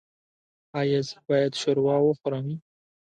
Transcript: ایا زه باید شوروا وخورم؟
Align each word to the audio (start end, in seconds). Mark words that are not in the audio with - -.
ایا 0.79 0.99
زه 1.07 1.15
باید 1.27 1.53
شوروا 1.61 1.95
وخورم؟ 2.01 2.47